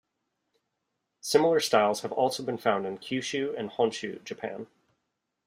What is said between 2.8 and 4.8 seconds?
in Kyushu and Honsu, Japan.